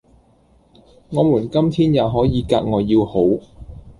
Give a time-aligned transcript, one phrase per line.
[1.11, 3.19] 我們今天也可以格外要好，